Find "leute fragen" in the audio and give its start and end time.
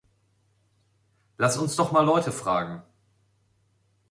2.01-2.81